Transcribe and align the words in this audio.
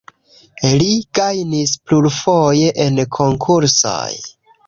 Li 0.81 0.87
gajnis 1.17 1.75
plurfoje 1.91 2.71
en 2.87 2.97
konkursoj. 3.19 4.09